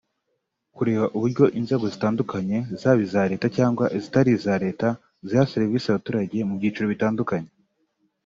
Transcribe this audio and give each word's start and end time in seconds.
Kureba 0.75 1.05
uburyo 1.15 1.45
inzego 1.59 1.85
zitandukanye 1.93 2.57
zaba 2.79 3.01
iza 3.05 3.21
leta 3.31 3.47
cyangwa 3.57 3.85
izitari 3.97 4.29
iza 4.37 4.53
leta 4.63 4.87
ziha 5.27 5.49
serivisi 5.53 5.85
abaturage 5.89 6.37
mu 6.49 6.53
byiciro 6.59 6.87
bitandukanye 6.93 7.49